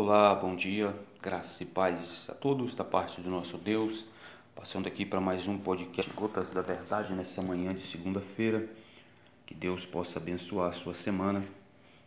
Olá, 0.00 0.32
bom 0.32 0.54
dia, 0.54 0.94
graça 1.20 1.64
e 1.64 1.66
paz 1.66 2.28
a 2.30 2.32
todos 2.32 2.72
da 2.76 2.84
parte 2.84 3.20
do 3.20 3.28
nosso 3.28 3.58
Deus. 3.58 4.04
Passando 4.54 4.86
aqui 4.86 5.04
para 5.04 5.20
mais 5.20 5.48
um 5.48 5.58
podcast 5.58 6.08
Gotas 6.12 6.52
da 6.52 6.62
Verdade 6.62 7.12
nessa 7.14 7.42
manhã 7.42 7.74
de 7.74 7.84
segunda-feira. 7.84 8.70
Que 9.44 9.56
Deus 9.56 9.84
possa 9.84 10.20
abençoar 10.20 10.68
a 10.68 10.72
sua 10.72 10.94
semana, 10.94 11.44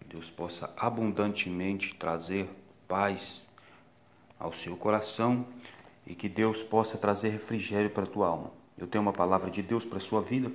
que 0.00 0.04
Deus 0.08 0.28
possa 0.28 0.68
abundantemente 0.76 1.94
trazer 1.94 2.48
paz 2.88 3.46
ao 4.36 4.52
seu 4.52 4.76
coração 4.76 5.46
e 6.04 6.16
que 6.16 6.28
Deus 6.28 6.64
possa 6.64 6.98
trazer 6.98 7.28
refrigério 7.28 7.90
para 7.90 8.02
a 8.02 8.08
tua 8.08 8.26
alma. 8.26 8.50
Eu 8.76 8.88
tenho 8.88 9.02
uma 9.02 9.12
palavra 9.12 9.48
de 9.48 9.62
Deus 9.62 9.84
para 9.84 9.98
a 9.98 10.00
sua 10.00 10.20
vida 10.20 10.50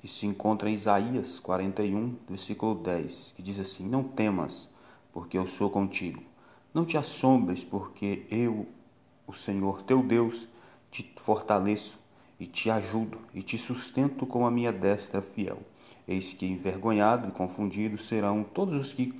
que 0.00 0.08
se 0.08 0.24
encontra 0.24 0.70
em 0.70 0.74
Isaías 0.74 1.38
41, 1.38 2.16
versículo 2.26 2.76
10, 2.76 3.34
que 3.36 3.42
diz 3.42 3.60
assim: 3.60 3.86
Não 3.86 4.02
temas 4.02 4.72
porque 5.14 5.38
eu 5.38 5.46
sou 5.46 5.70
contigo. 5.70 6.20
Não 6.74 6.84
te 6.84 6.98
assombres, 6.98 7.62
porque 7.62 8.26
eu, 8.28 8.66
o 9.28 9.32
Senhor 9.32 9.80
teu 9.84 10.02
Deus, 10.02 10.48
te 10.90 11.14
fortaleço 11.18 11.96
e 12.38 12.46
te 12.48 12.68
ajudo 12.68 13.18
e 13.32 13.40
te 13.40 13.56
sustento 13.56 14.26
com 14.26 14.44
a 14.44 14.50
minha 14.50 14.72
destra 14.72 15.22
fiel. 15.22 15.62
Eis 16.06 16.32
que 16.32 16.44
envergonhado 16.44 17.28
e 17.28 17.30
confundido 17.30 17.96
serão 17.96 18.42
todos 18.42 18.74
os 18.74 18.92
que 18.92 19.14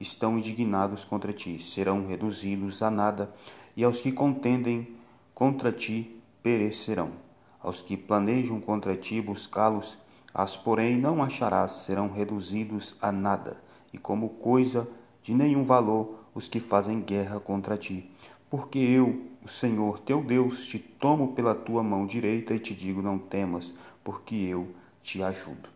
estão 0.00 0.36
indignados 0.36 1.04
contra 1.04 1.32
ti, 1.32 1.62
serão 1.62 2.06
reduzidos 2.06 2.82
a 2.82 2.90
nada, 2.90 3.32
e 3.76 3.84
aos 3.84 4.00
que 4.00 4.10
contendem 4.10 4.96
contra 5.34 5.70
ti 5.70 6.20
perecerão. 6.42 7.12
Aos 7.60 7.80
que 7.80 7.96
planejam 7.96 8.60
contra 8.60 8.96
ti 8.96 9.20
buscá-los, 9.20 9.96
as 10.34 10.56
porém 10.56 10.96
não 10.96 11.22
acharás, 11.22 11.72
serão 11.72 12.10
reduzidos 12.10 12.96
a 13.00 13.10
nada, 13.10 13.62
e 13.92 13.98
como 13.98 14.28
coisa 14.28 14.86
de 15.28 15.34
nenhum 15.34 15.62
valor 15.62 16.20
os 16.34 16.48
que 16.48 16.58
fazem 16.58 17.02
guerra 17.02 17.38
contra 17.38 17.76
ti. 17.76 18.10
Porque 18.48 18.78
eu, 18.78 19.26
o 19.44 19.48
Senhor 19.48 20.00
teu 20.00 20.24
Deus, 20.24 20.64
te 20.64 20.78
tomo 20.78 21.34
pela 21.34 21.54
tua 21.54 21.82
mão 21.82 22.06
direita 22.06 22.54
e 22.54 22.58
te 22.58 22.74
digo: 22.74 23.02
não 23.02 23.18
temas, 23.18 23.74
porque 24.02 24.34
eu 24.34 24.74
te 25.02 25.22
ajudo. 25.22 25.68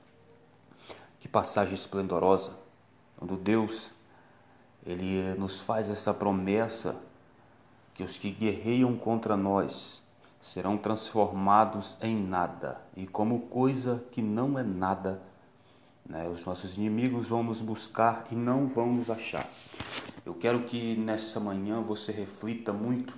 Que 1.20 1.28
passagem 1.28 1.74
esplendorosa, 1.74 2.56
quando 3.18 3.36
Deus 3.36 3.90
ele 4.86 5.34
nos 5.34 5.60
faz 5.60 5.90
essa 5.90 6.14
promessa 6.14 6.96
que 7.92 8.02
os 8.02 8.16
que 8.16 8.30
guerreiam 8.30 8.96
contra 8.96 9.36
nós 9.36 10.02
serão 10.40 10.78
transformados 10.78 11.98
em 12.00 12.16
nada, 12.16 12.80
e 12.96 13.06
como 13.06 13.42
coisa 13.42 14.02
que 14.10 14.22
não 14.22 14.58
é 14.58 14.62
nada, 14.62 15.20
né? 16.08 16.28
Os 16.28 16.44
nossos 16.44 16.76
inimigos 16.76 17.28
vão 17.28 17.42
nos 17.42 17.60
buscar 17.60 18.26
e 18.30 18.34
não 18.34 18.66
vão 18.66 18.92
nos 18.92 19.10
achar. 19.10 19.48
Eu 20.24 20.34
quero 20.34 20.64
que 20.64 20.96
nessa 20.96 21.40
manhã 21.40 21.80
você 21.80 22.12
reflita 22.12 22.72
muito 22.72 23.14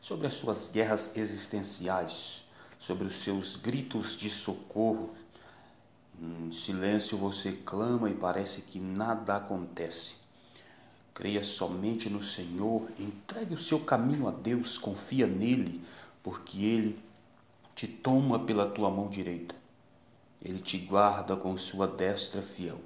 sobre 0.00 0.26
as 0.26 0.34
suas 0.34 0.68
guerras 0.68 1.10
existenciais, 1.16 2.44
sobre 2.78 3.06
os 3.06 3.16
seus 3.16 3.56
gritos 3.56 4.16
de 4.16 4.30
socorro. 4.30 5.10
Em 6.20 6.52
silêncio 6.52 7.16
você 7.16 7.52
clama 7.52 8.08
e 8.10 8.14
parece 8.14 8.62
que 8.62 8.78
nada 8.78 9.36
acontece. 9.36 10.16
Creia 11.14 11.42
somente 11.42 12.08
no 12.08 12.22
Senhor, 12.22 12.88
entregue 12.98 13.54
o 13.54 13.58
seu 13.58 13.80
caminho 13.80 14.28
a 14.28 14.30
Deus, 14.30 14.78
confia 14.78 15.26
nele, 15.26 15.82
porque 16.22 16.64
ele 16.64 16.98
te 17.74 17.88
toma 17.88 18.38
pela 18.38 18.66
tua 18.66 18.88
mão 18.88 19.08
direita 19.08 19.54
ele 20.42 20.60
te 20.60 20.78
guarda 20.78 21.36
com 21.36 21.56
sua 21.58 21.86
destra 21.86 22.42
fiel. 22.42 22.80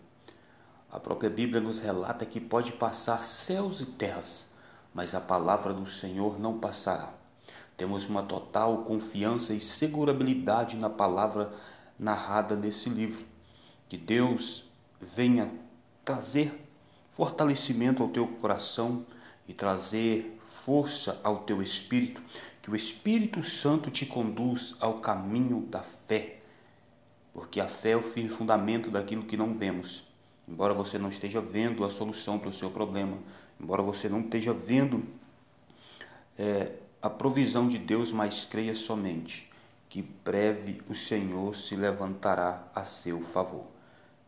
A 0.91 1.01
própria 1.01 1.31
Bíblia 1.31 1.61
nos 1.61 1.81
relata 1.81 2.27
que 2.27 2.41
pode 2.41 2.73
passar 2.73 3.25
céus 3.25 3.81
e 3.81 3.87
terras, 3.87 4.47
mas 4.93 5.15
a 5.15 5.21
palavra 5.21 5.73
do 5.73 5.87
Senhor 5.87 6.39
não 6.39 6.59
passará. 6.59 7.15
Temos 7.77 8.07
uma 8.07 8.23
total 8.23 8.79
confiança 8.85 9.55
e 9.55 9.61
segurabilidade 9.61 10.77
na 10.77 10.91
palavra 10.91 11.53
narrada 11.99 12.55
nesse 12.55 12.91
livro. 12.91 13.25
Que 13.89 13.97
Deus 13.97 14.65
venha 15.01 15.51
trazer 16.05 16.63
fortalecimento 17.11 18.03
ao 18.03 18.09
teu 18.11 18.27
coração 18.27 19.07
e 19.49 19.55
trazer 19.55 20.39
força 20.47 21.19
ao 21.25 21.39
teu 21.39 21.63
espírito, 21.63 22.23
que 22.61 22.71
o 22.71 22.77
Espírito 22.77 23.43
Santo 23.43 23.91
te 23.91 24.07
conduz 24.07 24.77
ao 24.79 25.01
caminho 25.01 25.63
da 25.63 25.81
fé 25.81 26.42
porque 27.33 27.61
a 27.61 27.69
fé 27.69 27.91
é 27.91 27.97
o 27.97 28.03
firme 28.03 28.31
fundamento 28.31 28.91
daquilo 28.91 29.25
que 29.25 29.37
não 29.37 29.55
vemos. 29.55 30.05
Embora 30.47 30.75
você 30.75 30.99
não 30.99 31.09
esteja 31.09 31.41
vendo 31.41 31.85
a 31.85 31.91
solução 31.91 32.39
para 32.39 32.51
o 32.51 32.53
seu 32.53 32.71
problema, 32.71 33.17
embora 33.61 33.83
você 33.83 34.09
não 34.09 34.21
esteja 34.21 34.53
vendo 34.53 35.05
é, 36.39 36.73
a 37.01 37.09
provisão 37.09 37.69
de 37.69 37.79
Deus, 37.79 38.13
mas 38.13 38.45
creia 38.45 38.75
somente 38.75 39.51
que 39.89 40.01
breve 40.01 40.81
o 40.89 40.95
Senhor 40.95 41.55
se 41.55 41.77
levantará 41.77 42.67
a 42.75 42.83
seu 42.83 43.21
favor. 43.21 43.67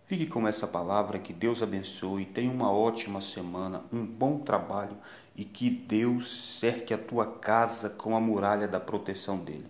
Fique 0.05 0.27
com 0.27 0.47
essa 0.47 0.67
palavra, 0.67 1.19
que 1.19 1.33
Deus 1.33 1.63
abençoe, 1.63 2.27
tenha 2.27 2.53
uma 2.53 2.71
ótima 2.71 3.23
semana, 3.23 3.83
um 3.91 4.05
bom 4.05 4.41
trabalho 4.41 4.99
e 5.35 5.43
que 5.43 5.71
Deus 5.71 6.59
cerque 6.61 6.93
a 6.93 6.99
tua 6.99 7.25
casa 7.25 7.89
com 7.89 8.15
a 8.15 8.21
muralha 8.21 8.69
da 8.69 8.79
proteção 8.79 9.39
dele. 9.39 9.65